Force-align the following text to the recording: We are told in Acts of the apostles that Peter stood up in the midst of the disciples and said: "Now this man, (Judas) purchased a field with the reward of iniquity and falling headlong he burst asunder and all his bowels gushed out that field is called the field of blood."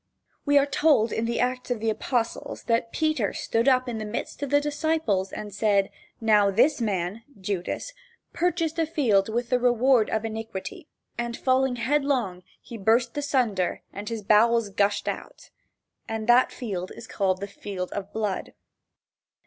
We 0.47 0.57
are 0.57 0.65
told 0.65 1.11
in 1.11 1.29
Acts 1.37 1.69
of 1.69 1.79
the 1.79 1.91
apostles 1.91 2.63
that 2.63 2.91
Peter 2.91 3.33
stood 3.33 3.67
up 3.67 3.87
in 3.87 3.99
the 3.99 4.03
midst 4.05 4.41
of 4.41 4.49
the 4.49 4.59
disciples 4.59 5.31
and 5.31 5.53
said: 5.53 5.91
"Now 6.19 6.49
this 6.49 6.81
man, 6.81 7.21
(Judas) 7.39 7.93
purchased 8.33 8.79
a 8.79 8.87
field 8.87 9.29
with 9.29 9.51
the 9.51 9.59
reward 9.59 10.09
of 10.09 10.25
iniquity 10.25 10.87
and 11.19 11.37
falling 11.37 11.75
headlong 11.75 12.41
he 12.59 12.77
burst 12.79 13.15
asunder 13.15 13.83
and 13.93 14.09
all 14.09 14.15
his 14.15 14.23
bowels 14.23 14.69
gushed 14.69 15.07
out 15.07 15.51
that 16.09 16.51
field 16.51 16.91
is 16.97 17.05
called 17.05 17.39
the 17.39 17.45
field 17.45 17.91
of 17.91 18.11
blood." 18.11 18.55